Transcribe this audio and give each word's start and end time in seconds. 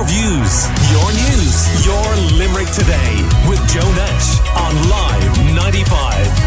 Your 0.00 0.08
views, 0.08 0.64
your 0.90 1.12
news, 1.12 1.84
your 1.84 2.16
Limerick 2.38 2.70
today 2.72 3.20
with 3.46 3.60
Joe 3.68 3.92
Nash 3.92 4.40
on 4.56 4.88
Live 4.88 5.36
95. 5.54 6.40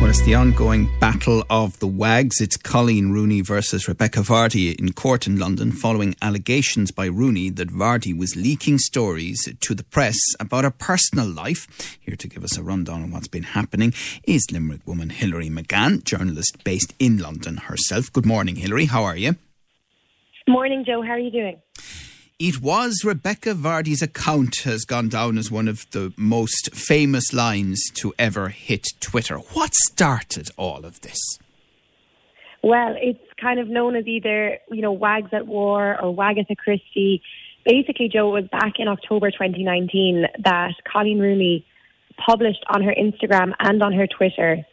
Well, 0.00 0.10
it's 0.10 0.22
the 0.22 0.34
ongoing 0.34 0.90
battle 0.98 1.44
of 1.48 1.78
the 1.78 1.86
wags. 1.86 2.40
It's 2.40 2.56
Coleen 2.56 3.12
Rooney 3.12 3.40
versus 3.40 3.86
Rebekah 3.86 4.22
Vardy 4.22 4.74
in 4.80 4.92
court 4.92 5.28
in 5.28 5.38
London 5.38 5.70
following 5.70 6.16
allegations 6.20 6.90
by 6.90 7.06
Rooney 7.06 7.50
that 7.50 7.68
Vardy 7.68 8.18
was 8.18 8.34
leaking 8.34 8.78
stories 8.78 9.48
to 9.60 9.74
the 9.76 9.84
press 9.84 10.18
about 10.40 10.64
her 10.64 10.72
personal 10.72 11.28
life. 11.28 11.68
Here 12.00 12.16
to 12.16 12.26
give 12.26 12.42
us 12.42 12.58
a 12.58 12.64
rundown 12.64 13.04
on 13.04 13.12
what's 13.12 13.28
been 13.28 13.44
happening 13.44 13.94
is 14.24 14.50
Limerick 14.50 14.84
woman 14.88 15.10
Hilary 15.10 15.50
McGann, 15.50 16.02
journalist 16.02 16.64
based 16.64 16.94
in 16.98 17.18
London 17.18 17.58
herself. 17.58 18.12
Good 18.12 18.26
morning, 18.26 18.56
Hilary. 18.56 18.86
How 18.86 19.04
are 19.04 19.16
you? 19.16 19.36
Morning, 20.50 20.84
Joe. 20.84 21.00
How 21.00 21.12
are 21.12 21.18
you 21.20 21.30
doing? 21.30 21.60
It 22.40 22.60
was 22.60 23.04
Rebekah 23.04 23.54
Vardy's 23.54 24.02
account 24.02 24.62
has 24.64 24.84
gone 24.84 25.08
down 25.08 25.38
as 25.38 25.48
one 25.48 25.68
of 25.68 25.88
the 25.92 26.12
most 26.16 26.74
famous 26.74 27.32
lines 27.32 27.80
to 27.94 28.12
ever 28.18 28.48
hit 28.48 28.88
Twitter. 28.98 29.36
What 29.36 29.74
started 29.74 30.48
all 30.56 30.84
of 30.84 31.02
this? 31.02 31.20
Well, 32.64 32.96
it's 32.98 33.20
kind 33.40 33.60
of 33.60 33.68
known 33.68 33.94
as 33.94 34.08
either, 34.08 34.58
you 34.72 34.82
know, 34.82 34.90
Wags 34.90 35.30
at 35.32 35.46
War 35.46 35.96
or 36.02 36.12
Wagatha 36.12 36.56
Christie. 36.56 37.22
Basically, 37.64 38.08
Joe, 38.08 38.34
it 38.34 38.42
was 38.42 38.50
back 38.50 38.80
in 38.80 38.88
October 38.88 39.30
2019 39.30 40.26
that 40.42 40.72
Coleen 40.84 41.20
Rooney 41.20 41.64
published 42.26 42.64
on 42.74 42.82
her 42.82 42.92
Instagram 43.00 43.52
and 43.60 43.80
on 43.84 43.92
her 43.92 44.08
Twitter 44.08 44.66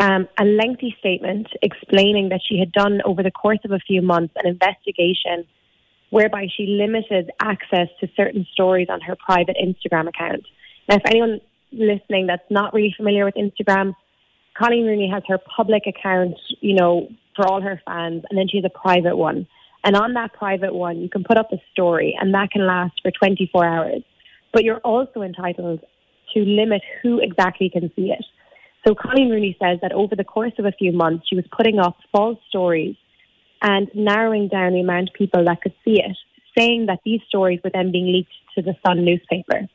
um, 0.00 0.26
a 0.38 0.44
lengthy 0.44 0.96
statement 0.98 1.46
explaining 1.62 2.30
that 2.30 2.40
she 2.46 2.58
had 2.58 2.72
done 2.72 3.00
over 3.04 3.22
the 3.22 3.30
course 3.30 3.58
of 3.64 3.70
a 3.70 3.78
few 3.78 4.00
months 4.00 4.34
an 4.42 4.48
investigation 4.48 5.46
whereby 6.08 6.46
she 6.56 6.66
limited 6.66 7.30
access 7.40 7.88
to 8.00 8.08
certain 8.16 8.46
stories 8.52 8.88
on 8.90 9.00
her 9.02 9.14
private 9.14 9.56
Instagram 9.56 10.08
account. 10.08 10.44
Now, 10.88 10.96
if 10.96 11.02
anyone 11.06 11.40
listening 11.70 12.26
that's 12.26 12.50
not 12.50 12.74
really 12.74 12.92
familiar 12.96 13.24
with 13.24 13.34
Instagram, 13.34 13.94
Coleen 14.60 14.86
Rooney 14.86 15.08
has 15.12 15.22
her 15.28 15.38
public 15.38 15.84
account, 15.86 16.34
you 16.60 16.74
know, 16.74 17.08
for 17.36 17.46
all 17.46 17.60
her 17.60 17.80
fans, 17.86 18.24
and 18.28 18.38
then 18.38 18.48
she 18.48 18.56
has 18.56 18.64
a 18.64 18.78
private 18.78 19.16
one. 19.16 19.46
And 19.84 19.96
on 19.96 20.14
that 20.14 20.32
private 20.32 20.74
one, 20.74 20.98
you 21.00 21.08
can 21.08 21.24
put 21.24 21.38
up 21.38 21.52
a 21.52 21.58
story, 21.72 22.16
and 22.20 22.34
that 22.34 22.50
can 22.50 22.66
last 22.66 23.00
for 23.02 23.10
24 23.10 23.64
hours. 23.64 24.02
But 24.52 24.64
you're 24.64 24.80
also 24.80 25.22
entitled 25.22 25.80
to 26.34 26.40
limit 26.40 26.82
who 27.02 27.20
exactly 27.20 27.70
can 27.70 27.90
see 27.94 28.10
it. 28.10 28.24
So 28.86 28.94
Coleen 28.94 29.30
Rooney 29.30 29.56
says 29.60 29.78
that 29.82 29.92
over 29.92 30.16
the 30.16 30.24
course 30.24 30.52
of 30.58 30.64
a 30.64 30.72
few 30.72 30.92
months, 30.92 31.26
she 31.28 31.36
was 31.36 31.44
putting 31.54 31.78
up 31.78 31.96
false 32.12 32.38
stories 32.48 32.96
and 33.62 33.90
narrowing 33.94 34.48
down 34.48 34.72
the 34.72 34.80
amount 34.80 35.10
of 35.10 35.14
people 35.14 35.44
that 35.44 35.60
could 35.60 35.74
see 35.84 36.00
it, 36.00 36.16
saying 36.56 36.86
that 36.86 37.00
these 37.04 37.20
stories 37.28 37.60
were 37.62 37.70
then 37.72 37.92
being 37.92 38.06
leaked 38.06 38.32
to 38.54 38.62
the 38.62 38.74
Sun 38.86 39.04
newspaper. 39.04 39.68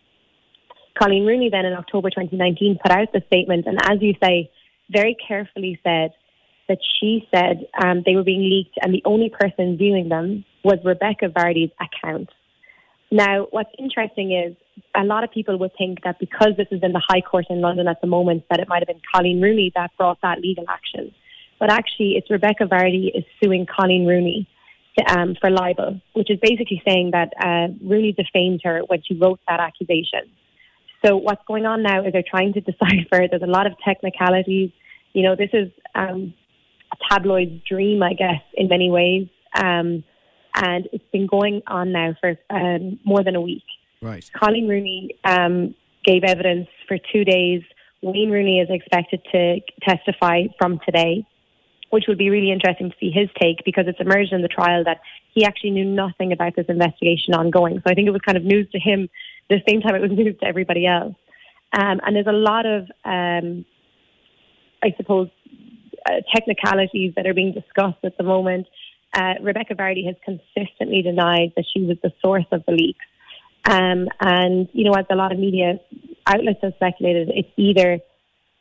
Coleen 0.99 1.27
Rooney 1.27 1.49
then 1.51 1.65
in 1.65 1.73
October 1.73 2.09
2019 2.09 2.79
put 2.81 2.91
out 2.91 3.11
the 3.13 3.21
statement 3.27 3.67
and 3.67 3.77
as 3.83 4.01
you 4.01 4.13
say, 4.23 4.49
very 4.89 5.15
carefully 5.27 5.79
said 5.83 6.11
that 6.67 6.77
she 6.99 7.27
said 7.33 7.67
um, 7.83 8.01
they 8.05 8.15
were 8.15 8.23
being 8.23 8.49
leaked 8.49 8.77
and 8.81 8.93
the 8.93 9.01
only 9.05 9.29
person 9.29 9.77
viewing 9.77 10.09
them 10.09 10.45
was 10.63 10.79
Rebekah 10.83 11.29
Vardy's 11.29 11.71
account. 11.79 12.29
Now, 13.11 13.47
what's 13.51 13.69
interesting 13.77 14.31
is 14.31 14.55
a 14.95 15.03
lot 15.03 15.23
of 15.23 15.31
people 15.31 15.57
would 15.59 15.71
think 15.77 16.03
that 16.03 16.19
because 16.19 16.53
this 16.57 16.67
is 16.71 16.81
in 16.83 16.91
the 16.91 17.03
High 17.07 17.21
Court 17.21 17.45
in 17.49 17.61
London 17.61 17.87
at 17.87 18.01
the 18.01 18.07
moment, 18.07 18.43
that 18.49 18.59
it 18.59 18.67
might 18.67 18.79
have 18.79 18.87
been 18.87 19.01
Coleen 19.13 19.41
Rooney 19.41 19.71
that 19.75 19.91
brought 19.97 20.19
that 20.21 20.39
legal 20.39 20.65
action. 20.69 21.13
But 21.59 21.71
actually, 21.71 22.13
it's 22.17 22.29
Rebekah 22.29 22.65
Vardy 22.65 23.09
is 23.13 23.23
suing 23.41 23.65
Coleen 23.65 24.05
Rooney 24.05 24.47
um, 25.07 25.35
for 25.39 25.49
libel, 25.49 26.01
which 26.13 26.29
is 26.29 26.39
basically 26.41 26.81
saying 26.87 27.11
that 27.11 27.33
uh, 27.41 27.73
Rooney 27.83 28.13
defamed 28.13 28.61
her 28.63 28.81
when 28.87 29.01
she 29.03 29.15
wrote 29.15 29.39
that 29.47 29.59
accusation. 29.59 30.31
So 31.05 31.17
what's 31.17 31.41
going 31.47 31.65
on 31.65 31.83
now 31.83 32.05
is 32.05 32.13
they're 32.13 32.23
trying 32.27 32.53
to 32.53 32.61
decipher. 32.71 33.27
There's 33.29 33.41
a 33.43 33.47
lot 33.47 33.67
of 33.67 33.73
technicalities. 33.83 34.71
You 35.13 35.23
know, 35.23 35.35
this 35.35 35.51
is 35.53 35.71
um, 35.93 36.33
a 36.91 36.97
tabloid 37.09 37.61
dream, 37.67 38.03
I 38.03 38.13
guess, 38.13 38.41
in 38.53 38.67
many 38.67 38.89
ways. 38.89 39.27
Um, 39.55 40.03
and 40.55 40.87
it's 40.93 41.03
been 41.11 41.27
going 41.27 41.61
on 41.67 41.91
now 41.91 42.15
for 42.19 42.37
um, 42.49 42.99
more 43.03 43.23
than 43.23 43.35
a 43.35 43.41
week. 43.41 43.63
Right. 44.05 44.29
Coleen 44.39 44.69
Rooney 44.69 45.09
um, 45.23 45.73
gave 46.03 46.23
evidence 46.23 46.67
for 46.87 46.97
two 47.11 47.25
days. 47.25 47.63
Wayne 48.03 48.29
Rooney 48.29 48.59
is 48.59 48.67
expected 48.69 49.19
to 49.31 49.61
testify 49.81 50.43
from 50.59 50.79
today, 50.85 51.25
which 51.89 52.03
would 52.07 52.19
be 52.19 52.29
really 52.29 52.51
interesting 52.51 52.91
to 52.91 52.95
see 52.99 53.09
his 53.09 53.29
take 53.41 53.65
because 53.65 53.85
it's 53.87 53.99
emerged 53.99 54.31
in 54.31 54.43
the 54.43 54.47
trial 54.47 54.83
that 54.83 54.99
he 55.33 55.43
actually 55.43 55.71
knew 55.71 55.85
nothing 55.85 56.31
about 56.31 56.55
this 56.55 56.67
investigation 56.69 57.33
ongoing. 57.33 57.77
So 57.77 57.91
I 57.91 57.95
think 57.95 58.07
it 58.07 58.11
was 58.11 58.21
kind 58.21 58.37
of 58.37 58.43
news 58.43 58.69
to 58.73 58.79
him 58.79 59.09
the 59.49 59.59
same 59.67 59.81
time 59.81 59.95
it 59.95 60.01
was 60.01 60.11
news 60.13 60.37
to 60.39 60.45
everybody 60.45 60.85
else. 60.85 61.15
Um, 61.73 61.99
and 62.05 62.15
there's 62.15 62.27
a 62.27 62.31
lot 62.31 62.67
of, 62.67 62.83
um, 63.05 63.65
I 64.83 64.93
suppose, 64.97 65.29
uh, 66.07 66.21
technicalities 66.31 67.13
that 67.15 67.25
are 67.25 67.33
being 67.33 67.53
discussed 67.53 68.03
at 68.03 68.17
the 68.17 68.23
moment. 68.23 68.67
Uh, 69.15 69.33
Rebekah 69.41 69.73
Vardy 69.73 70.05
has 70.05 70.15
consistently 70.23 71.01
denied 71.01 71.53
that 71.55 71.65
she 71.73 71.83
was 71.85 71.97
the 72.03 72.13
source 72.21 72.45
of 72.51 72.63
the 72.67 72.73
leaks. 72.73 73.05
Um, 73.65 74.07
and, 74.19 74.69
you 74.73 74.83
know, 74.83 74.93
as 74.93 75.05
a 75.09 75.15
lot 75.15 75.31
of 75.31 75.39
media 75.39 75.79
outlets 76.27 76.59
have 76.61 76.73
speculated, 76.75 77.29
it's 77.33 77.49
either 77.57 77.99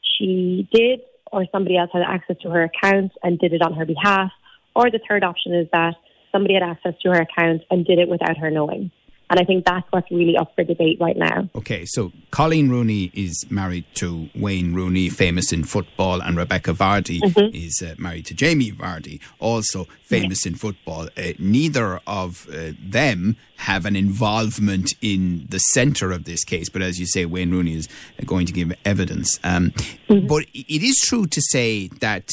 she 0.03 0.69
did 0.73 1.01
or 1.31 1.45
somebody 1.53 1.77
else 1.77 1.91
had 1.93 2.03
access 2.03 2.37
to 2.43 2.51
her 2.51 2.63
account 2.63 3.13
and 3.23 3.39
did 3.39 3.53
it 3.53 3.63
on 3.63 3.75
her 3.75 3.85
behalf, 3.85 4.31
or 4.75 4.91
the 4.91 5.01
third 5.09 5.25
option 5.25 5.55
is 5.55 5.69
that 5.73 5.95
somebody 6.33 6.55
had 6.55 6.63
access 6.63 6.95
to 7.03 7.11
her 7.11 7.21
account 7.21 7.63
and 7.71 7.85
did 7.85 7.99
it 7.99 8.09
without 8.09 8.37
her 8.39 8.51
knowing. 8.51 8.91
And 9.31 9.41
I 9.41 9.45
think 9.45 9.65
that's 9.65 9.87
what's 9.91 10.11
really 10.11 10.37
up 10.37 10.55
for 10.55 10.65
debate 10.65 10.99
right 11.01 11.17
now. 11.17 11.49
Okay, 11.55 11.85
so 11.87 12.13
Coleen 12.31 12.69
Rooney 12.69 13.11
is 13.15 13.47
married 13.51 13.85
to 13.95 14.29
Wayne 14.35 14.75
Rooney, 14.75 15.09
famous 15.09 15.53
in 15.53 15.65
football, 15.65 16.21
and 16.21 16.37
Rebekah 16.37 16.75
Vardy 16.75 17.21
mm-hmm. 17.21 17.55
is 17.55 17.83
uh, 17.83 17.95
married 17.99 18.27
to 18.27 18.35
Jamie 18.35 18.71
Vardy, 18.71 19.21
also 19.39 19.87
famous 20.03 20.45
yeah. 20.45 20.51
in 20.53 20.57
football. 20.57 21.09
Uh, 21.17 21.33
neither 21.39 22.01
of 22.07 22.47
uh, 22.53 22.73
them 22.79 23.37
have 23.57 23.87
an 23.87 23.97
involvement 23.97 24.95
in 25.01 25.47
the 25.49 25.59
centre 25.59 26.13
of 26.13 26.25
this 26.25 26.45
case, 26.45 26.69
but 26.69 26.83
as 26.83 27.01
you 27.01 27.07
say, 27.07 27.25
Wayne 27.25 27.51
Rooney 27.51 27.75
is 27.75 27.89
going 28.27 28.47
to 28.47 28.53
give 28.53 28.73
evidence. 28.85 29.39
Um, 29.43 29.71
mm-hmm. 29.71 30.27
But 30.27 30.45
it 30.53 30.83
is 30.83 31.01
true 31.01 31.27
to 31.27 31.41
say 31.41 31.89
that 32.01 32.29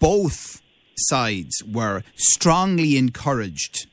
both 0.00 0.62
sides 0.96 1.62
were 1.64 2.02
strongly 2.14 2.96
encouraged 2.96 3.86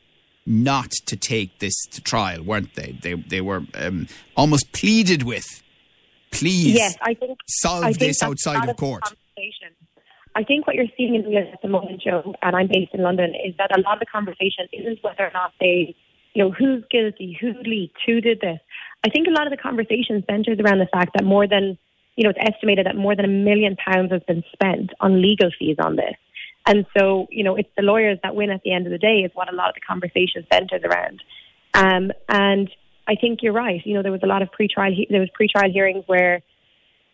not 0.45 0.91
to 1.05 1.15
take 1.15 1.59
this 1.59 1.73
to 1.91 2.01
trial, 2.01 2.43
weren't 2.43 2.75
they? 2.75 2.97
They 3.01 3.13
they 3.13 3.41
were 3.41 3.63
um, 3.75 4.07
almost 4.35 4.71
pleaded 4.71 5.23
with. 5.23 5.63
Please, 6.31 6.73
yes, 6.75 6.97
I 7.01 7.13
think 7.13 7.39
solve 7.47 7.83
I 7.83 7.87
think 7.87 7.99
this 7.99 8.23
outside 8.23 8.67
of 8.67 8.77
court. 8.77 9.03
I 10.33 10.43
think 10.43 10.65
what 10.65 10.75
you're 10.75 10.85
seeing 10.95 11.15
in 11.15 11.23
the 11.23 11.37
at 11.37 11.61
the 11.61 11.67
moment, 11.67 12.01
Joe, 12.01 12.33
and 12.41 12.55
I'm 12.55 12.67
based 12.67 12.93
in 12.93 13.01
London, 13.01 13.33
is 13.35 13.53
that 13.57 13.77
a 13.77 13.81
lot 13.81 13.95
of 13.95 13.99
the 13.99 14.05
conversation 14.05 14.67
isn't 14.71 15.03
whether 15.03 15.25
or 15.25 15.31
not 15.33 15.51
they, 15.59 15.93
you 16.33 16.43
know, 16.43 16.51
who's 16.51 16.83
guilty, 16.89 17.37
who 17.39 17.53
leaked, 17.65 17.97
who 18.05 18.21
did 18.21 18.39
this. 18.39 18.59
I 19.03 19.09
think 19.09 19.27
a 19.27 19.31
lot 19.31 19.45
of 19.45 19.51
the 19.51 19.57
conversation 19.57 20.23
centers 20.29 20.57
around 20.59 20.79
the 20.79 20.87
fact 20.87 21.11
that 21.15 21.25
more 21.25 21.47
than, 21.47 21.77
you 22.15 22.23
know, 22.23 22.29
it's 22.29 22.39
estimated 22.39 22.85
that 22.85 22.95
more 22.95 23.15
than 23.15 23.25
a 23.25 23.27
million 23.27 23.75
pounds 23.75 24.11
has 24.11 24.21
been 24.23 24.43
spent 24.53 24.91
on 25.01 25.21
legal 25.21 25.49
fees 25.57 25.75
on 25.83 25.97
this. 25.97 26.15
And 26.67 26.85
so, 26.97 27.27
you 27.31 27.43
know, 27.43 27.55
it's 27.55 27.69
the 27.75 27.83
lawyers 27.83 28.19
that 28.23 28.35
win 28.35 28.51
at 28.51 28.61
the 28.63 28.71
end 28.71 28.85
of 28.85 28.91
the 28.91 28.97
day 28.97 29.19
is 29.19 29.31
what 29.33 29.51
a 29.51 29.55
lot 29.55 29.69
of 29.69 29.75
the 29.75 29.81
conversation 29.81 30.45
centers 30.51 30.81
around. 30.83 31.23
Um, 31.73 32.11
and 32.29 32.69
I 33.07 33.15
think 33.15 33.39
you're 33.41 33.53
right. 33.53 33.81
You 33.83 33.95
know, 33.95 34.03
there 34.03 34.11
was 34.11 34.23
a 34.23 34.27
lot 34.27 34.41
of 34.41 34.51
pre-trial, 34.51 34.93
he- 34.93 35.07
there 35.09 35.19
was 35.19 35.29
pre-trial 35.33 35.71
hearings 35.71 36.03
where 36.07 36.41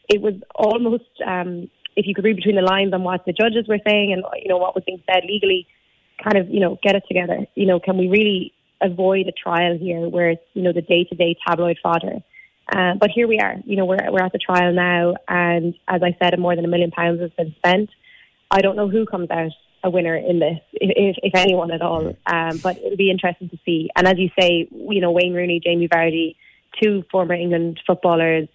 it 0.09 0.22
was 0.22 0.34
almost, 0.53 1.09
um, 1.25 1.69
if 1.96 2.06
you 2.06 2.13
could 2.13 2.25
read 2.25 2.35
between 2.35 2.56
the 2.56 2.62
lines 2.62 2.94
on 2.94 3.03
what 3.03 3.25
the 3.25 3.34
judges 3.34 3.68
were 3.68 3.80
saying 3.88 4.13
and, 4.13 4.24
you 4.41 4.50
know, 4.50 4.58
what 4.58 4.75
was 4.75 4.84
being 4.85 5.02
said 5.12 5.24
legally, 5.25 5.66
kind 6.24 6.38
of, 6.38 6.50
you 6.50 6.59
know, 6.59 6.78
get 6.84 6.96
it 6.96 7.03
together. 7.08 7.46
You 7.56 7.66
know, 7.66 7.79
can 7.79 7.97
we 7.97 8.08
really 8.08 8.53
avoid 8.82 9.28
a 9.28 9.32
trial 9.32 9.78
here 9.78 10.08
where 10.08 10.32
it's, 10.32 10.44
you 10.53 10.61
know, 10.61 10.73
the 10.73 10.82
day-to-day 10.82 11.38
tabloid 11.47 11.78
fodder? 11.82 12.22
Uh, 12.72 12.96
but 12.99 13.09
here 13.11 13.28
we 13.28 13.40
are. 13.40 13.55
You 13.66 13.78
know, 13.78 13.85
we're, 13.85 14.11
we're 14.11 14.23
at 14.23 14.34
the 14.34 14.40
trial 14.40 14.73
now. 14.73 15.16
And 15.28 15.73
as 15.88 16.02
I 16.03 16.16
said, 16.22 16.38
more 16.38 16.55
than 16.55 16.66
a 16.66 16.67
million 16.67 16.91
pounds 16.91 17.22
has 17.22 17.32
been 17.32 17.55
spent. 17.58 17.90
I 18.52 18.61
don't 18.61 18.76
know 18.76 18.90
who 18.90 19.05
comes 19.05 19.29
out 19.29 19.52
a 19.84 19.90
winner 19.90 20.16
in 20.16 20.40
this, 20.40 20.59
if, 20.73 21.16
if 21.22 21.35
anyone 21.35 21.72
at 21.72 21.82
all. 21.82 22.16
Um, 22.26 22.58
but 22.64 22.78
it'll 22.78 22.97
be 22.97 23.11
interesting 23.11 23.49
to 23.49 23.58
see. 23.66 23.90
And 23.96 24.08
as 24.08 24.17
you 24.17 24.29
say, 24.40 24.67
you 24.72 25.02
know, 25.02 25.11
Wayne 25.11 25.34
Rooney, 25.34 25.59
Jamie 25.64 25.88
Vardy, 25.88 26.35
two 26.82 27.03
former 27.11 27.34
England 27.34 27.79
footballers. 27.85 28.47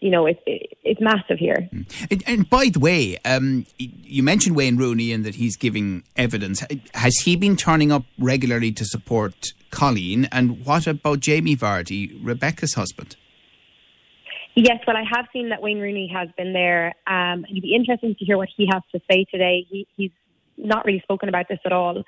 You 0.00 0.10
know, 0.10 0.26
it's 0.26 0.40
it, 0.46 0.76
it's 0.82 1.00
massive 1.00 1.38
here. 1.38 1.68
And, 2.10 2.24
and 2.26 2.50
by 2.50 2.70
the 2.72 2.80
way, 2.80 3.18
um, 3.24 3.66
you 3.78 4.24
mentioned 4.24 4.56
Wayne 4.56 4.76
Rooney 4.76 5.12
and 5.12 5.24
that 5.24 5.36
he's 5.36 5.56
giving 5.56 6.02
evidence. 6.16 6.64
Has 6.94 7.14
he 7.18 7.36
been 7.36 7.56
turning 7.56 7.92
up 7.92 8.02
regularly 8.18 8.72
to 8.72 8.84
support 8.84 9.52
Coleen? 9.70 10.28
And 10.32 10.66
what 10.66 10.88
about 10.88 11.20
Jamie 11.20 11.56
Vardy, 11.56 12.18
Rebekah's 12.20 12.74
husband? 12.74 13.16
Yes, 14.54 14.80
well, 14.86 14.96
I 14.96 15.04
have 15.10 15.26
seen 15.32 15.48
that 15.48 15.62
Wayne 15.62 15.80
Rooney 15.80 16.12
has 16.14 16.28
been 16.36 16.52
there. 16.52 16.94
Um, 17.06 17.46
it'd 17.50 17.62
be 17.62 17.74
interesting 17.74 18.14
to 18.18 18.24
hear 18.24 18.36
what 18.36 18.48
he 18.54 18.68
has 18.70 18.82
to 18.92 19.00
say 19.10 19.24
today. 19.30 19.66
He, 19.68 19.86
he's 19.96 20.10
not 20.58 20.84
really 20.84 21.00
spoken 21.00 21.28
about 21.28 21.48
this 21.48 21.58
at 21.64 21.72
all. 21.72 22.04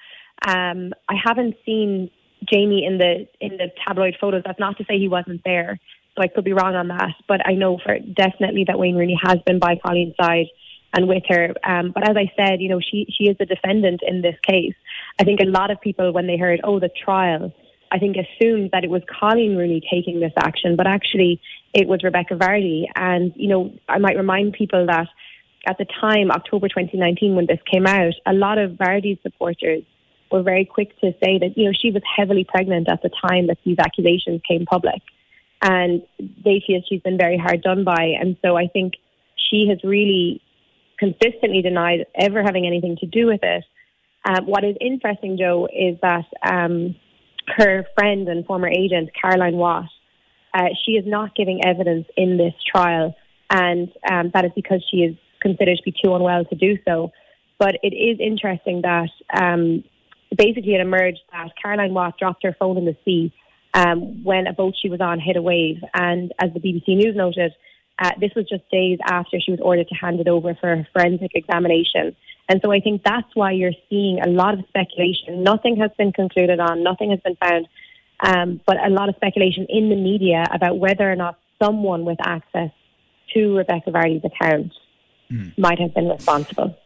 Um, 0.46 0.92
I 1.08 1.14
haven't 1.22 1.56
seen 1.64 2.10
Jamie 2.52 2.84
in 2.84 2.98
the 2.98 3.26
in 3.40 3.56
the 3.56 3.68
tabloid 3.86 4.16
photos. 4.20 4.42
That's 4.44 4.60
not 4.60 4.76
to 4.76 4.84
say 4.84 4.98
he 4.98 5.08
wasn't 5.08 5.42
there, 5.44 5.78
so 6.14 6.22
I 6.22 6.28
could 6.28 6.44
be 6.44 6.52
wrong 6.52 6.74
on 6.74 6.88
that. 6.88 7.14
But 7.26 7.46
I 7.46 7.54
know 7.54 7.78
for 7.82 7.98
definitely 7.98 8.64
that 8.66 8.78
Wayne 8.78 8.96
Rooney 8.96 9.18
has 9.22 9.38
been 9.46 9.58
by 9.58 9.76
Coleen's 9.76 10.14
side 10.20 10.46
and 10.92 11.08
with 11.08 11.22
her. 11.28 11.54
Um, 11.64 11.92
but 11.94 12.08
as 12.08 12.16
I 12.16 12.30
said, 12.36 12.60
you 12.60 12.68
know, 12.68 12.80
she 12.80 13.06
she 13.16 13.24
is 13.24 13.38
the 13.38 13.46
defendant 13.46 14.02
in 14.06 14.20
this 14.20 14.36
case. 14.46 14.74
I 15.18 15.24
think 15.24 15.40
a 15.40 15.46
lot 15.46 15.70
of 15.70 15.80
people, 15.80 16.12
when 16.12 16.26
they 16.26 16.36
heard, 16.36 16.60
oh, 16.62 16.78
the 16.78 16.90
trial, 16.90 17.54
I 17.94 17.98
think 17.98 18.16
assumed 18.16 18.70
that 18.72 18.82
it 18.82 18.90
was 18.90 19.02
Coleen 19.02 19.56
Rooney 19.56 19.80
taking 19.88 20.18
this 20.18 20.32
action, 20.36 20.74
but 20.74 20.88
actually 20.88 21.40
it 21.72 21.86
was 21.86 22.02
Rebekah 22.02 22.34
Vardy. 22.34 22.86
And 22.96 23.32
you 23.36 23.48
know, 23.48 23.72
I 23.88 23.98
might 23.98 24.16
remind 24.16 24.54
people 24.54 24.86
that 24.86 25.06
at 25.66 25.78
the 25.78 25.86
time, 26.00 26.32
October 26.32 26.68
2019, 26.68 27.36
when 27.36 27.46
this 27.46 27.60
came 27.72 27.86
out, 27.86 28.14
a 28.26 28.32
lot 28.32 28.58
of 28.58 28.72
Vardy's 28.72 29.22
supporters 29.22 29.84
were 30.30 30.42
very 30.42 30.64
quick 30.64 30.98
to 31.00 31.12
say 31.22 31.38
that, 31.38 31.56
you 31.56 31.66
know, 31.66 31.72
she 31.72 31.92
was 31.92 32.02
heavily 32.16 32.44
pregnant 32.44 32.88
at 32.88 33.00
the 33.02 33.10
time 33.26 33.46
that 33.46 33.58
these 33.64 33.78
accusations 33.78 34.40
came 34.46 34.66
public. 34.66 35.00
And 35.62 36.02
they 36.18 36.62
feel 36.66 36.82
she's 36.88 37.00
been 37.00 37.16
very 37.16 37.38
hard 37.38 37.62
done 37.62 37.84
by. 37.84 38.14
And 38.20 38.36
so 38.44 38.56
I 38.56 38.66
think 38.66 38.94
she 39.36 39.68
has 39.68 39.78
really 39.84 40.42
consistently 40.98 41.62
denied 41.62 42.06
ever 42.14 42.42
having 42.42 42.66
anything 42.66 42.96
to 42.96 43.06
do 43.06 43.26
with 43.26 43.40
it. 43.42 43.64
Um, 44.26 44.46
what 44.46 44.64
is 44.64 44.76
interesting, 44.80 45.38
Joe, 45.38 45.68
is 45.72 45.98
that 46.02 46.24
um, 46.42 46.96
her 47.48 47.84
friend 47.94 48.28
and 48.28 48.46
former 48.46 48.68
agent, 48.68 49.10
Caroline 49.20 49.56
Watt, 49.56 49.88
uh, 50.52 50.68
she 50.84 50.92
is 50.92 51.04
not 51.06 51.34
giving 51.34 51.64
evidence 51.64 52.06
in 52.16 52.36
this 52.36 52.54
trial. 52.64 53.14
And 53.50 53.88
um, 54.10 54.30
that 54.34 54.44
is 54.44 54.52
because 54.54 54.84
she 54.90 54.98
is 54.98 55.16
considered 55.40 55.76
to 55.76 55.82
be 55.82 55.92
too 55.92 56.14
unwell 56.14 56.44
to 56.46 56.54
do 56.54 56.78
so. 56.86 57.12
But 57.58 57.76
it 57.82 57.94
is 57.94 58.18
interesting 58.20 58.82
that 58.82 59.10
um, 59.32 59.84
basically 60.36 60.74
it 60.74 60.80
emerged 60.80 61.20
that 61.32 61.50
Caroline 61.60 61.94
Watt 61.94 62.18
dropped 62.18 62.42
her 62.44 62.56
phone 62.58 62.78
in 62.78 62.84
the 62.84 62.96
sea 63.04 63.32
um, 63.74 64.24
when 64.24 64.46
a 64.46 64.52
boat 64.52 64.74
she 64.80 64.88
was 64.88 65.00
on 65.00 65.20
hit 65.20 65.36
a 65.36 65.42
wave. 65.42 65.78
And 65.92 66.32
as 66.40 66.52
the 66.52 66.60
BBC 66.60 66.96
News 66.96 67.16
noted, 67.16 67.52
uh, 67.98 68.10
this 68.20 68.30
was 68.34 68.48
just 68.48 68.68
days 68.70 68.98
after 69.04 69.38
she 69.40 69.52
was 69.52 69.60
ordered 69.62 69.88
to 69.88 69.94
hand 69.94 70.20
it 70.20 70.28
over 70.28 70.56
for 70.60 70.72
a 70.72 70.88
forensic 70.92 71.32
examination. 71.34 72.16
And 72.48 72.60
so 72.62 72.70
I 72.70 72.80
think 72.80 73.02
that's 73.04 73.28
why 73.34 73.52
you're 73.52 73.72
seeing 73.88 74.20
a 74.20 74.28
lot 74.28 74.54
of 74.54 74.64
speculation. 74.68 75.42
Nothing 75.42 75.76
has 75.76 75.90
been 75.96 76.12
concluded 76.12 76.60
on, 76.60 76.82
nothing 76.82 77.10
has 77.10 77.20
been 77.20 77.36
found, 77.36 77.68
um, 78.20 78.60
but 78.66 78.76
a 78.84 78.90
lot 78.90 79.08
of 79.08 79.14
speculation 79.16 79.66
in 79.68 79.88
the 79.88 79.96
media 79.96 80.44
about 80.52 80.78
whether 80.78 81.10
or 81.10 81.16
not 81.16 81.38
someone 81.62 82.04
with 82.04 82.18
access 82.20 82.70
to 83.32 83.56
Rebekah 83.56 83.90
Vardy's 83.90 84.24
account 84.24 84.72
mm. 85.30 85.56
might 85.56 85.78
have 85.78 85.94
been 85.94 86.08
responsible. 86.08 86.76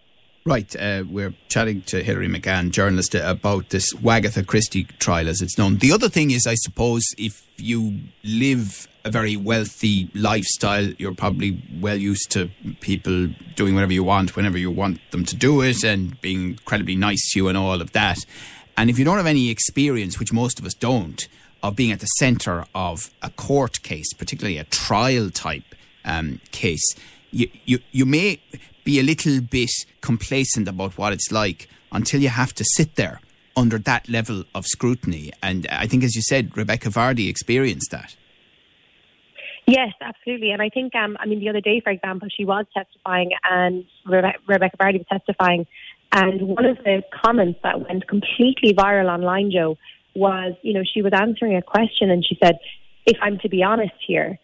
Right, 0.48 0.74
uh, 0.76 1.04
we're 1.06 1.34
chatting 1.48 1.82
to 1.82 2.02
Hilary 2.02 2.26
McGann, 2.26 2.70
journalist, 2.70 3.14
about 3.14 3.68
this 3.68 3.92
Wagatha 3.92 4.46
Christie 4.46 4.84
trial, 4.98 5.28
as 5.28 5.42
it's 5.42 5.58
known. 5.58 5.76
The 5.76 5.92
other 5.92 6.08
thing 6.08 6.30
is, 6.30 6.46
I 6.46 6.54
suppose, 6.54 7.04
if 7.18 7.46
you 7.58 7.98
live 8.24 8.88
a 9.04 9.10
very 9.10 9.36
wealthy 9.36 10.10
lifestyle, 10.14 10.84
you're 10.96 11.14
probably 11.14 11.62
well 11.78 11.98
used 11.98 12.30
to 12.30 12.48
people 12.80 13.28
doing 13.56 13.74
whatever 13.74 13.92
you 13.92 14.02
want, 14.02 14.36
whenever 14.36 14.56
you 14.56 14.70
want 14.70 15.00
them 15.10 15.26
to 15.26 15.36
do 15.36 15.60
it, 15.60 15.84
and 15.84 16.18
being 16.22 16.52
incredibly 16.52 16.96
nice 16.96 17.32
to 17.32 17.40
you, 17.40 17.48
and 17.48 17.58
all 17.58 17.82
of 17.82 17.92
that. 17.92 18.24
And 18.74 18.88
if 18.88 18.98
you 18.98 19.04
don't 19.04 19.18
have 19.18 19.26
any 19.26 19.50
experience, 19.50 20.18
which 20.18 20.32
most 20.32 20.58
of 20.58 20.64
us 20.64 20.72
don't, 20.72 21.28
of 21.62 21.76
being 21.76 21.92
at 21.92 22.00
the 22.00 22.06
centre 22.06 22.64
of 22.74 23.10
a 23.20 23.28
court 23.28 23.82
case, 23.82 24.14
particularly 24.14 24.56
a 24.56 24.64
trial 24.64 25.28
type 25.28 25.74
um, 26.06 26.40
case, 26.52 26.94
you, 27.30 27.50
you, 27.66 27.80
you 27.92 28.06
may 28.06 28.40
be 28.88 28.98
a 28.98 29.02
little 29.02 29.42
bit 29.42 29.68
complacent 30.00 30.66
about 30.66 30.96
what 30.96 31.12
it's 31.12 31.30
like 31.30 31.68
until 31.92 32.22
you 32.22 32.30
have 32.30 32.54
to 32.54 32.64
sit 32.64 32.96
there 32.96 33.20
under 33.54 33.76
that 33.76 34.08
level 34.08 34.44
of 34.54 34.64
scrutiny. 34.64 35.30
And 35.42 35.66
I 35.70 35.86
think, 35.86 36.02
as 36.04 36.16
you 36.16 36.22
said, 36.22 36.56
Rebekah 36.56 36.88
Vardy 36.88 37.28
experienced 37.28 37.90
that. 37.90 38.16
Yes, 39.66 39.92
absolutely. 40.00 40.52
And 40.52 40.62
I 40.62 40.70
think, 40.70 40.94
um, 40.94 41.18
I 41.20 41.26
mean, 41.26 41.38
the 41.38 41.50
other 41.50 41.60
day, 41.60 41.82
for 41.84 41.90
example, 41.90 42.28
she 42.34 42.46
was 42.46 42.64
testifying 42.72 43.32
and 43.44 43.84
Rebe- 44.06 44.40
Rebekah 44.46 44.78
Vardy 44.78 45.00
was 45.04 45.06
testifying. 45.12 45.66
And 46.12 46.48
one 46.48 46.64
of 46.64 46.78
the 46.78 47.02
comments 47.22 47.60
that 47.62 47.86
went 47.86 48.08
completely 48.08 48.72
viral 48.72 49.12
online, 49.12 49.50
Joe, 49.50 49.76
was, 50.14 50.54
you 50.62 50.72
know, 50.72 50.82
she 50.94 51.02
was 51.02 51.12
answering 51.12 51.56
a 51.56 51.62
question 51.62 52.10
and 52.10 52.24
she 52.24 52.38
said, 52.42 52.58
if 53.04 53.18
I'm 53.20 53.38
to 53.40 53.50
be 53.50 53.62
honest 53.62 53.98
here. 54.06 54.38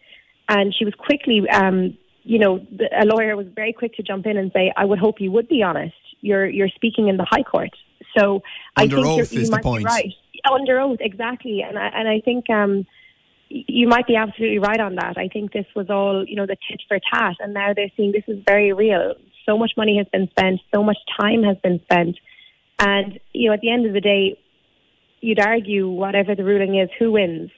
And 0.47 0.71
she 0.71 0.85
was 0.85 0.93
quickly 0.93 1.49
um, 1.49 1.97
you 2.25 2.39
know, 2.39 2.59
the, 2.71 2.89
a 2.99 3.05
lawyer 3.05 3.37
was 3.37 3.47
very 3.55 3.71
quick 3.71 3.93
to 3.95 4.03
jump 4.03 4.25
in 4.25 4.35
and 4.35 4.51
say, 4.51 4.73
"I 4.75 4.83
would 4.83 4.99
hope 4.99 5.21
you 5.21 5.31
would 5.31 5.47
be 5.47 5.61
honest. 5.63 5.95
You're 6.21 6.47
you're 6.47 6.69
speaking 6.69 7.07
in 7.07 7.17
the 7.17 7.25
High 7.29 7.43
Court." 7.43 7.69
So 8.17 8.41
under 8.75 8.99
I 8.99 9.03
think 9.03 9.19
oath 9.21 9.33
you 9.33 9.49
might 9.49 9.63
be 9.63 9.83
right. 9.83 10.13
Under 10.51 10.79
oath, 10.79 10.97
exactly. 10.99 11.61
And 11.61 11.77
I, 11.77 11.87
and 11.87 12.07
I 12.07 12.19
think 12.19 12.49
um, 12.49 12.85
you 13.49 13.87
might 13.87 14.07
be 14.07 14.15
absolutely 14.15 14.59
right 14.59 14.79
on 14.79 14.95
that. 14.95 15.17
I 15.17 15.27
think 15.27 15.53
this 15.53 15.65
was 15.75 15.89
all, 15.89 16.25
you 16.27 16.35
know, 16.35 16.45
the 16.45 16.57
tit 16.67 16.81
for 16.87 16.99
tat, 17.13 17.35
and 17.39 17.53
now 17.53 17.73
they're 17.73 17.91
seeing 17.95 18.11
this 18.11 18.23
is 18.27 18.43
very 18.45 18.73
real. 18.73 19.13
So 19.45 19.57
much 19.57 19.73
money 19.77 19.97
has 19.97 20.07
been 20.11 20.27
spent, 20.29 20.61
so 20.73 20.83
much 20.83 20.97
time 21.19 21.43
has 21.43 21.57
been 21.63 21.79
spent, 21.83 22.17
and 22.79 23.19
you 23.33 23.49
know, 23.49 23.53
at 23.53 23.61
the 23.61 23.69
end 23.69 23.85
of 23.85 23.93
the 23.93 24.01
day, 24.01 24.39
you'd 25.21 25.39
argue 25.39 25.87
whatever 25.87 26.33
the 26.33 26.43
ruling 26.43 26.79
is, 26.79 26.89
who 26.97 27.11
wins? 27.11 27.51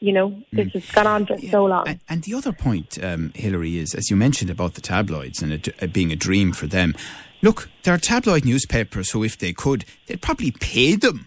You 0.00 0.12
know, 0.12 0.42
this 0.52 0.68
mm. 0.68 0.72
has 0.72 0.90
gone 0.90 1.06
on 1.06 1.26
for 1.26 1.38
yeah. 1.38 1.50
so 1.50 1.64
long. 1.64 1.86
And, 1.86 2.00
and, 2.08 2.22
the 2.22 2.34
other 2.34 2.52
point, 2.52 3.02
um, 3.02 3.32
Hilary, 3.34 3.78
is 3.78 3.94
as 3.94 4.10
you 4.10 4.16
mentioned 4.16 4.50
about 4.50 4.74
the 4.74 4.80
tabloids 4.80 5.42
and 5.42 5.52
it, 5.52 5.68
it 5.68 5.92
being 5.92 6.10
a 6.10 6.16
dream 6.16 6.52
for 6.52 6.66
them. 6.66 6.94
Look, 7.42 7.70
there 7.84 7.94
are 7.94 7.98
tabloid 7.98 8.44
newspapers 8.44 9.10
who, 9.10 9.24
if 9.24 9.38
they 9.38 9.52
could, 9.52 9.84
they'd 10.06 10.20
probably 10.20 10.50
pay 10.50 10.96
them 10.96 11.26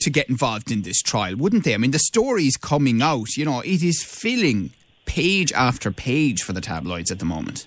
to 0.00 0.10
get 0.10 0.28
involved 0.28 0.70
in 0.70 0.82
this 0.82 1.00
trial, 1.00 1.36
wouldn't 1.36 1.64
they? 1.64 1.74
I 1.74 1.78
mean, 1.78 1.92
the 1.92 1.98
stories 1.98 2.56
coming 2.56 3.00
out, 3.00 3.36
you 3.36 3.44
know, 3.44 3.60
it 3.60 3.82
is 3.82 4.02
filling 4.04 4.72
page 5.06 5.52
after 5.52 5.90
page 5.90 6.42
for 6.42 6.52
the 6.52 6.60
tabloids 6.60 7.10
at 7.10 7.18
the 7.18 7.24
moment. 7.24 7.66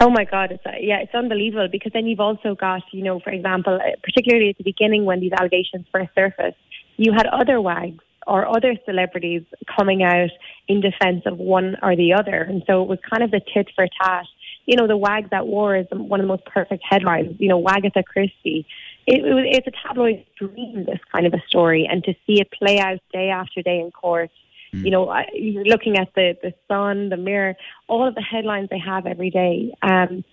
Oh 0.00 0.10
my 0.10 0.24
God, 0.24 0.50
it's 0.50 0.66
uh, 0.66 0.72
yeah, 0.80 0.98
it's 0.98 1.14
unbelievable 1.14 1.68
because 1.70 1.92
then 1.92 2.06
you've 2.06 2.20
also 2.20 2.54
got, 2.54 2.82
you 2.92 3.04
know, 3.04 3.20
for 3.20 3.30
example, 3.30 3.74
uh, 3.74 3.90
particularly 4.02 4.48
at 4.48 4.58
the 4.58 4.64
beginning 4.64 5.04
when 5.04 5.20
these 5.20 5.32
allegations 5.32 5.86
first 5.92 6.10
surfaced, 6.14 6.56
you 6.96 7.12
had 7.12 7.26
other 7.26 7.60
wags 7.60 8.02
or 8.26 8.46
other 8.56 8.76
celebrities 8.84 9.42
coming 9.76 10.02
out 10.02 10.30
in 10.68 10.80
defence 10.80 11.22
of 11.26 11.38
one 11.38 11.76
or 11.82 11.96
the 11.96 12.12
other. 12.12 12.42
And 12.42 12.62
so 12.66 12.82
it 12.82 12.88
was 12.88 12.98
kind 13.08 13.22
of 13.22 13.30
the 13.30 13.40
tit 13.52 13.68
for 13.74 13.86
tat. 14.00 14.26
You 14.66 14.76
know, 14.76 14.86
the 14.86 14.96
Wags 14.96 15.28
at 15.32 15.46
War 15.46 15.76
is 15.76 15.86
one 15.90 16.20
of 16.20 16.24
the 16.24 16.28
most 16.28 16.44
perfect 16.44 16.84
headlines. 16.88 17.36
You 17.38 17.48
know, 17.48 17.60
Wagatha 17.60 18.04
Christie. 18.04 18.66
It, 19.06 19.24
it 19.24 19.34
was, 19.34 19.44
it's 19.48 19.66
a 19.66 19.88
tabloid 19.88 20.24
dream, 20.38 20.84
this 20.84 21.00
kind 21.10 21.26
of 21.26 21.34
a 21.34 21.42
story, 21.48 21.88
and 21.90 22.04
to 22.04 22.14
see 22.26 22.40
it 22.40 22.48
play 22.52 22.78
out 22.78 23.00
day 23.12 23.30
after 23.30 23.62
day 23.62 23.80
in 23.80 23.90
court. 23.90 24.30
Mm. 24.72 24.84
You 24.84 24.90
know, 24.92 25.22
you're 25.34 25.64
looking 25.64 25.98
at 25.98 26.14
the 26.14 26.36
the 26.40 26.54
Sun, 26.68 27.08
the 27.08 27.16
Mirror, 27.16 27.56
all 27.88 28.06
of 28.06 28.14
the 28.14 28.22
headlines 28.22 28.68
they 28.70 28.78
have 28.78 29.06
every 29.06 29.30
day. 29.30 29.74
Um, 29.82 30.24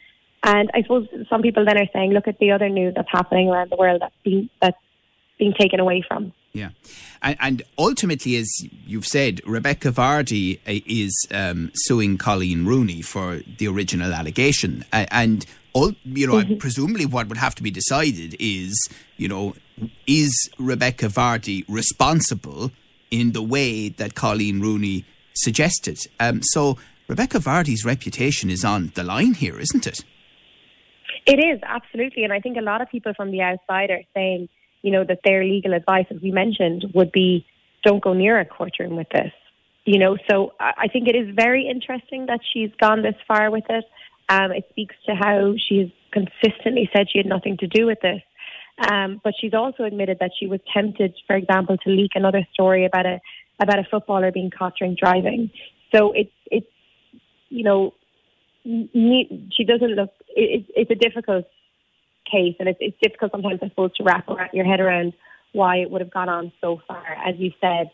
and 0.43 0.69
I 0.73 0.83
suppose 0.83 1.07
some 1.29 1.41
people 1.41 1.65
then 1.65 1.77
are 1.77 1.89
saying, 1.91 2.11
look 2.11 2.27
at 2.27 2.39
the 2.39 2.51
other 2.51 2.69
news 2.69 2.93
that's 2.95 3.09
happening 3.11 3.49
around 3.49 3.71
the 3.71 3.75
world 3.75 4.01
that's 4.01 4.15
being 4.23 4.49
that's 4.61 4.77
being 5.37 5.53
taken 5.57 5.79
away 5.79 6.03
from. 6.07 6.33
Yeah. 6.51 6.69
And, 7.21 7.37
and, 7.39 7.63
ultimately, 7.77 8.35
as 8.37 8.49
you've 8.85 9.05
said, 9.05 9.39
Rebekah 9.45 9.91
Vardy 9.91 10.57
uh, 10.59 10.81
is 10.87 11.27
um, 11.31 11.71
suing 11.75 12.17
Coleen 12.17 12.65
Rooney 12.65 13.01
for 13.01 13.41
the 13.57 13.67
original 13.67 14.13
allegation. 14.13 14.83
and, 14.91 15.45
all, 15.73 15.93
you 16.03 16.25
know, 16.25 16.33
mm-hmm. 16.33 16.55
presumably 16.55 17.05
what 17.05 17.27
would 17.27 17.37
have 17.37 17.55
to 17.55 17.63
be 17.63 17.71
decided 17.71 18.35
is, 18.39 18.89
you 19.17 19.27
know, 19.27 19.55
is 20.07 20.49
Rebekah 20.57 21.07
Vardy 21.07 21.63
responsible 21.67 22.71
in 23.11 23.33
the 23.33 23.41
way 23.41 23.89
that 23.89 24.15
Coleen 24.15 24.61
Rooney 24.61 25.05
suggested? 25.35 25.99
Um, 26.19 26.41
so 26.43 26.77
Rebekah 27.07 27.39
Vardy's 27.39 27.85
reputation 27.85 28.49
is 28.49 28.65
on 28.65 28.91
the 28.95 29.03
line 29.03 29.35
here, 29.35 29.59
isn't 29.59 29.87
it? 29.87 29.99
It 31.25 31.39
is, 31.39 31.59
absolutely. 31.63 32.23
And 32.23 32.33
I 32.33 32.39
think 32.39 32.57
a 32.57 32.61
lot 32.61 32.81
of 32.81 32.89
people 32.89 33.13
from 33.13 33.31
the 33.31 33.41
outside 33.41 33.91
are 33.91 34.01
saying, 34.15 34.49
you 34.81 34.91
know, 34.91 35.03
that 35.03 35.19
their 35.24 35.43
legal 35.43 35.74
advice, 35.74 36.05
as 36.09 36.21
we 36.21 36.31
mentioned, 36.31 36.86
would 36.93 37.12
be 37.12 37.45
don't 37.83 38.03
go 38.03 38.13
near 38.13 38.39
a 38.39 38.45
courtroom 38.45 38.95
with 38.95 39.09
this. 39.09 39.31
You 39.86 39.98
know, 39.98 40.17
so 40.29 40.53
I 40.59 40.88
think 40.91 41.07
it 41.07 41.15
is 41.15 41.33
very 41.36 41.67
interesting 41.67 42.27
that 42.27 42.41
she's 42.53 42.69
gone 42.79 43.01
this 43.01 43.15
far 43.27 43.50
with 43.50 43.63
it. 43.69 43.86
Um, 44.27 44.51
it 44.51 44.67
speaks 44.69 44.95
to 45.07 45.15
how 45.15 45.55
she's 45.57 45.89
consistently 46.12 46.89
said 46.95 47.07
she 47.12 47.17
had 47.17 47.25
nothing 47.25 47.57
to 47.57 47.67
do 47.67 47.88
with 47.88 48.00
this. 48.01 48.21
Um, 48.89 49.19
but 49.24 49.33
she's 49.39 49.53
also 49.53 49.83
admitted 49.83 50.17
that 50.19 50.31
she 50.39 50.48
was 50.48 50.59
tempted, 50.74 51.15
for 51.27 51.36
example, 51.36 51.77
to 51.77 51.89
leak 51.89 52.12
another 52.15 52.48
story 52.53 52.86
about 52.86 53.05
a 53.05 53.19
about 53.59 53.79
a 53.79 53.83
footballer 53.89 54.31
being 54.31 54.51
caught 54.57 54.74
drink 54.77 54.98
driving. 54.98 55.51
So 55.93 56.13
it's 56.13 56.31
it's 56.45 56.67
you 57.50 57.63
know 57.63 57.93
she 58.63 59.65
doesn't 59.67 59.95
look. 59.95 60.12
It, 60.29 60.65
it's 60.75 60.91
a 60.91 60.95
difficult 60.95 61.45
case, 62.31 62.55
and 62.59 62.69
it's, 62.69 62.79
it's 62.81 62.98
difficult 63.01 63.31
sometimes, 63.31 63.59
I 63.62 63.69
suppose, 63.69 63.91
to 63.98 64.03
wrap 64.03 64.27
your 64.53 64.65
head 64.65 64.79
around 64.79 65.13
why 65.51 65.77
it 65.77 65.89
would 65.89 66.01
have 66.01 66.12
gone 66.12 66.29
on 66.29 66.51
so 66.62 66.81
far. 66.88 67.03
As 67.25 67.36
you 67.38 67.51
said, 67.59 67.89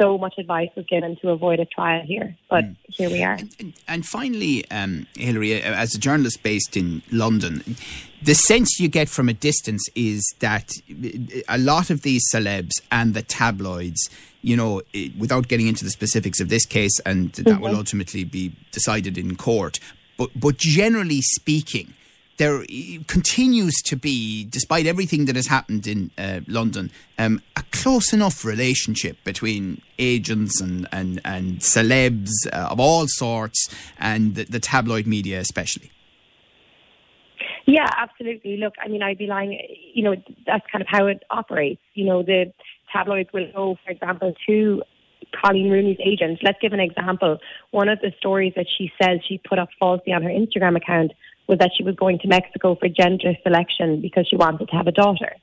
so 0.00 0.18
much 0.18 0.34
advice 0.38 0.70
was 0.76 0.86
given 0.86 1.16
to 1.22 1.30
avoid 1.30 1.60
a 1.60 1.64
trial 1.64 2.02
here. 2.04 2.36
But 2.50 2.64
mm. 2.64 2.76
here 2.88 3.10
we 3.10 3.22
are. 3.22 3.38
And, 3.58 3.74
and 3.86 4.06
finally, 4.06 4.68
um, 4.70 5.06
Hilary, 5.16 5.62
as 5.62 5.94
a 5.94 5.98
journalist 5.98 6.42
based 6.42 6.76
in 6.76 7.02
London, 7.12 7.76
the 8.22 8.34
sense 8.34 8.80
you 8.80 8.88
get 8.88 9.08
from 9.08 9.28
a 9.28 9.32
distance 9.32 9.86
is 9.94 10.22
that 10.40 10.72
a 11.48 11.58
lot 11.58 11.90
of 11.90 12.02
these 12.02 12.22
celebs 12.32 12.72
and 12.90 13.14
the 13.14 13.22
tabloids, 13.22 14.10
you 14.42 14.56
know, 14.56 14.82
without 15.18 15.48
getting 15.48 15.68
into 15.68 15.84
the 15.84 15.90
specifics 15.90 16.40
of 16.40 16.48
this 16.48 16.66
case, 16.66 16.98
and 17.06 17.32
that 17.32 17.44
mm-hmm. 17.44 17.62
will 17.62 17.76
ultimately 17.76 18.24
be 18.24 18.52
decided 18.72 19.16
in 19.16 19.36
court, 19.36 19.78
but 20.16 20.30
but 20.34 20.56
generally 20.56 21.20
speaking 21.20 21.94
there 22.36 22.64
continues 23.06 23.74
to 23.84 23.96
be, 23.96 24.44
despite 24.44 24.86
everything 24.86 25.26
that 25.26 25.36
has 25.36 25.46
happened 25.46 25.86
in 25.86 26.10
uh, 26.18 26.40
London, 26.46 26.90
um, 27.18 27.40
a 27.56 27.62
close 27.70 28.12
enough 28.12 28.44
relationship 28.44 29.16
between 29.24 29.80
agents 29.98 30.60
and 30.60 30.88
and, 30.90 31.20
and 31.24 31.60
celebs 31.60 32.30
uh, 32.52 32.68
of 32.70 32.80
all 32.80 33.06
sorts 33.06 33.74
and 33.98 34.34
the, 34.34 34.44
the, 34.44 34.60
tabloid 34.60 35.06
media, 35.06 35.38
especially. 35.38 35.90
Yeah, 37.66 37.88
absolutely. 37.96 38.56
Look, 38.56 38.74
I 38.84 38.88
mean, 38.88 39.02
I'd 39.02 39.18
be 39.18 39.26
lying. 39.26 39.58
You 39.94 40.04
know, 40.04 40.16
that's 40.46 40.64
kind 40.70 40.82
of 40.82 40.88
how 40.90 41.06
it 41.06 41.22
operates. 41.30 41.80
You 41.94 42.06
know, 42.06 42.22
the 42.22 42.52
tabloids 42.92 43.30
will 43.32 43.50
go, 43.54 43.76
for 43.84 43.90
example, 43.90 44.34
to 44.46 44.82
Coleen 45.32 45.70
Rooney's 45.70 45.98
agent. 46.04 46.40
Let's 46.42 46.58
give 46.60 46.72
an 46.72 46.80
example. 46.80 47.38
One 47.70 47.88
of 47.88 48.00
the 48.00 48.12
stories 48.18 48.52
that 48.56 48.66
she 48.76 48.92
says 49.00 49.20
she 49.26 49.38
put 49.38 49.58
up 49.58 49.68
falsely 49.78 50.12
on 50.12 50.22
her 50.22 50.30
Instagram 50.30 50.76
account 50.76 51.12
was 51.48 51.58
that 51.58 51.70
she 51.76 51.82
was 51.82 51.94
going 51.94 52.18
to 52.20 52.28
Mexico 52.28 52.74
for 52.74 52.88
gender 52.88 53.34
selection 53.42 54.00
because 54.00 54.26
she 54.28 54.36
wanted 54.36 54.68
to 54.68 54.76
have 54.76 54.86
a 54.86 54.92
daughter. 54.92 55.34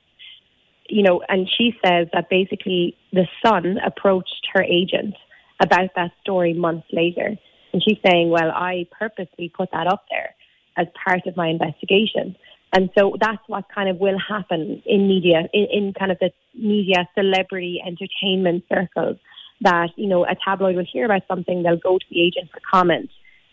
You 0.88 1.02
know, 1.02 1.22
and 1.28 1.48
she 1.56 1.74
says 1.84 2.08
that 2.12 2.28
basically 2.28 2.96
the 3.12 3.26
Sun 3.44 3.78
approached 3.84 4.48
her 4.52 4.62
agent 4.62 5.14
about 5.60 5.90
that 5.96 6.10
story 6.20 6.54
months 6.54 6.88
later. 6.92 7.36
And 7.72 7.82
she's 7.82 7.98
saying, 8.04 8.30
well, 8.30 8.50
I 8.50 8.86
purposely 8.98 9.48
put 9.48 9.70
that 9.72 9.86
up 9.86 10.04
there 10.10 10.34
as 10.76 10.86
part 11.04 11.26
of 11.26 11.36
my 11.36 11.48
investigation. 11.48 12.36
And 12.74 12.90
so 12.96 13.16
that's 13.20 13.42
what 13.46 13.64
kind 13.72 13.88
of 13.88 13.98
will 13.98 14.18
happen 14.18 14.82
in 14.86 15.06
media, 15.06 15.42
in, 15.52 15.66
in 15.70 15.92
kind 15.92 16.10
of 16.10 16.18
the 16.18 16.30
media 16.54 17.08
celebrity 17.14 17.82
entertainment 17.86 18.64
circles. 18.68 19.18
That, 19.62 19.90
you 19.96 20.08
know, 20.08 20.24
a 20.24 20.36
tabloid 20.44 20.76
will 20.76 20.86
hear 20.90 21.04
about 21.04 21.22
something, 21.28 21.62
they'll 21.62 21.76
go 21.76 21.98
to 21.98 22.04
the 22.10 22.20
agent 22.20 22.50
for 22.50 22.60
comment, 22.68 23.10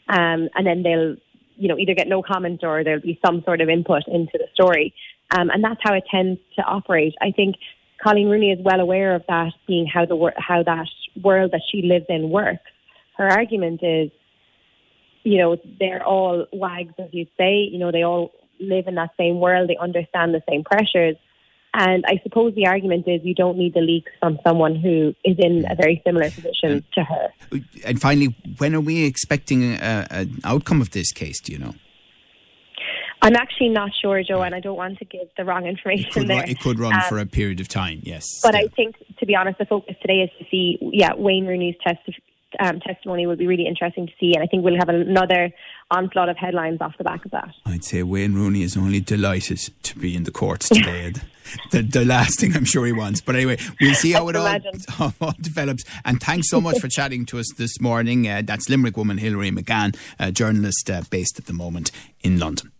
um, 0.07 0.49
and 0.55 0.65
then 0.65 0.83
they'll 0.83 1.15
you 1.59 1.67
know, 1.67 1.77
either 1.77 1.93
get 1.93 2.07
no 2.07 2.23
comment 2.23 2.63
or 2.63 2.83
there'll 2.83 3.01
be 3.01 3.19
some 3.23 3.43
sort 3.43 3.59
of 3.59 3.69
input 3.69 4.03
into 4.07 4.31
the 4.33 4.47
story. 4.53 4.93
Um, 5.29 5.49
and 5.49 5.63
that's 5.63 5.79
how 5.83 5.93
it 5.93 6.05
tends 6.09 6.39
to 6.55 6.63
operate. 6.63 7.13
I 7.21 7.31
think 7.31 7.57
Coleen 8.03 8.29
Rooney 8.29 8.51
is 8.51 8.59
well 8.63 8.79
aware 8.79 9.13
of 9.13 9.23
that 9.27 9.51
being 9.67 9.85
how 9.85 10.05
the 10.05 10.31
how 10.37 10.63
that 10.63 10.87
world 11.21 11.51
that 11.51 11.61
she 11.69 11.81
lives 11.81 12.05
in 12.07 12.29
works. 12.29 12.63
Her 13.17 13.27
argument 13.27 13.81
is, 13.83 14.09
you 15.23 15.37
know, 15.37 15.57
they're 15.79 16.03
all 16.03 16.45
wags, 16.53 16.93
as 16.97 17.09
you'd 17.11 17.29
say. 17.37 17.67
You 17.69 17.77
know, 17.77 17.91
they 17.91 18.03
all 18.03 18.31
live 18.59 18.87
in 18.87 18.95
that 18.95 19.11
same 19.17 19.39
world. 19.41 19.69
They 19.69 19.77
understand 19.77 20.33
the 20.33 20.41
same 20.49 20.63
pressures. 20.63 21.17
And 21.73 22.03
I 22.07 22.19
suppose 22.23 22.55
the 22.55 22.65
argument 22.65 23.07
is 23.07 23.21
you 23.23 23.35
don't 23.35 23.57
need 23.57 23.73
the 23.75 23.81
leaks 23.81 24.11
from 24.19 24.39
someone 24.43 24.75
who 24.75 25.13
is 25.23 25.37
in 25.37 25.65
a 25.69 25.75
very 25.75 26.01
similar 26.05 26.31
position 26.31 26.83
to 26.93 27.03
her. 27.03 27.29
And 27.85 28.01
finally, 28.01 28.35
when 28.57 28.73
are 28.73 28.81
we 28.81 29.05
expecting 29.05 29.75
an 29.75 30.39
outcome 30.43 30.81
of 30.81 30.91
this 30.91 31.11
case? 31.11 31.39
Do 31.39 31.51
you 31.51 31.59
know? 31.59 31.75
I'm 33.21 33.35
actually 33.35 33.69
not 33.69 33.91
sure, 34.01 34.23
Joe, 34.23 34.41
and 34.43 34.55
I 34.55 34.61
don't 34.61 34.77
want 34.77 34.97
to 34.99 35.05
give 35.05 35.27
the 35.37 35.43
wrong 35.43 35.65
information 35.65 36.05
it 36.07 36.13
could 36.13 36.27
there. 36.27 36.39
Run, 36.39 36.49
it 36.49 36.59
could 36.61 36.79
run 36.79 36.93
um, 36.93 37.01
for 37.09 37.19
a 37.19 37.25
period 37.25 37.59
of 37.59 37.67
time, 37.67 37.99
yes. 38.03 38.25
But. 38.41 38.55
I 38.55 38.67
think, 38.67 38.95
to 39.19 39.25
be 39.25 39.35
honest, 39.35 39.59
the 39.59 39.65
focus 39.65 39.95
today 40.01 40.21
is 40.21 40.29
to 40.39 40.45
see, 40.49 40.77
yeah, 40.81 41.13
Wayne 41.15 41.45
Rooney's 41.45 41.75
test, 41.85 41.99
um, 42.59 42.79
testimony 42.79 43.27
will 43.27 43.35
be 43.35 43.47
really 43.47 43.67
interesting 43.67 44.07
to 44.07 44.13
see, 44.19 44.33
and 44.33 44.43
I 44.43 44.47
think 44.47 44.63
we'll 44.63 44.77
have 44.77 44.89
another 44.89 45.51
onslaught 45.91 46.29
of 46.29 46.37
headlines 46.37 46.81
off 46.81 46.97
the 46.97 47.03
back 47.03 47.25
of 47.25 47.31
that. 47.31 47.49
I'd 47.65 47.83
say 47.83 48.03
Wayne 48.03 48.33
Rooney 48.33 48.63
is 48.63 48.77
only 48.77 48.99
delighted 48.99 49.59
to 49.83 49.99
be 49.99 50.15
in 50.15 50.23
the 50.23 50.31
courts 50.31 50.69
today. 50.69 51.13
the, 51.71 51.81
the 51.81 52.05
last 52.05 52.39
thing 52.39 52.55
I'm 52.55 52.65
sure 52.65 52.85
he 52.85 52.91
wants. 52.91 53.21
But 53.21 53.35
anyway, 53.35 53.57
we'll 53.81 53.95
see 53.95 54.11
how 54.11 54.27
it 54.29 54.35
all, 54.35 54.59
how 54.89 55.13
all, 55.19 55.33
develops. 55.39 55.83
And 56.05 56.21
thanks 56.21 56.49
so 56.49 56.61
much 56.61 56.79
for 56.79 56.87
chatting 56.87 57.25
to 57.27 57.39
us 57.39 57.51
this 57.57 57.79
morning. 57.79 58.27
Uh, 58.27 58.41
that's 58.45 58.69
Limerick 58.69 58.97
woman 58.97 59.17
Hilary 59.17 59.51
McGann, 59.51 59.97
a 60.19 60.31
journalist 60.31 60.89
uh, 60.89 61.01
based 61.09 61.39
at 61.39 61.45
the 61.45 61.53
moment 61.53 61.91
in 62.21 62.39
London. 62.39 62.71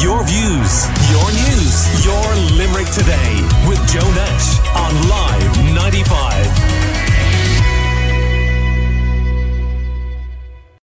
Your 0.00 0.24
views, 0.24 0.86
your 1.10 1.28
news, 1.32 2.04
your 2.04 2.34
Limerick 2.56 2.90
today 2.90 3.40
with 3.68 3.78
Joe 3.88 4.10
Nash 4.14 4.58
on 4.74 5.08
Live. 5.08 5.36